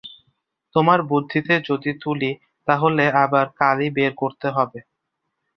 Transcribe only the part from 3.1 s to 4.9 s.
আবার কালই বের করতে হবে।